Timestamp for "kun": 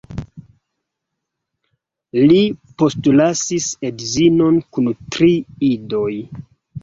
4.77-4.89